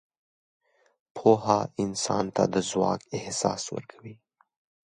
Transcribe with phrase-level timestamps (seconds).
[1.15, 4.15] پوهه انسان ته د ځواک احساس ورکوي.